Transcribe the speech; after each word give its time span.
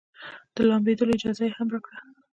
د 0.55 0.57
لامبېدلو 0.69 1.15
اجازه 1.17 1.43
يې 1.47 1.53
هم 1.57 1.67
راکړه. 1.73 1.97